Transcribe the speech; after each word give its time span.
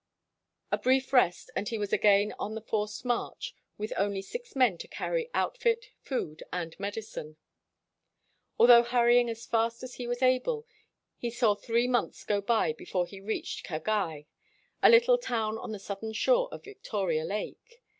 A 0.71 0.79
brief 0.79 1.13
rest, 1.13 1.51
and 1.55 1.69
he 1.69 1.77
was 1.77 1.93
again 1.93 2.33
on 2.39 2.57
a 2.57 2.61
forced 2.61 3.05
march, 3.05 3.53
with 3.77 3.93
only 3.95 4.23
six 4.23 4.55
men 4.55 4.79
to 4.79 4.87
carry 4.87 5.29
outfit, 5.35 5.85
food, 5.99 6.41
and 6.51 6.75
medicine. 6.79 7.37
Although 8.57 8.81
hurrying 8.81 9.29
as 9.29 9.45
fast 9.45 9.83
as 9.83 9.93
he 9.97 10.07
was 10.07 10.23
able, 10.23 10.65
he 11.19 11.29
saw 11.29 11.53
three 11.53 11.87
months 11.87 12.23
go 12.23 12.41
by 12.41 12.73
before 12.73 13.05
he 13.05 13.21
reached 13.21 13.63
Kagei, 13.63 14.25
a 14.81 14.89
little 14.89 15.19
town 15.19 15.59
on 15.59 15.71
the 15.71 15.77
southern 15.77 16.13
shore 16.13 16.49
of 16.51 16.63
.Victoria 16.63 17.23
Lake. 17.23 17.83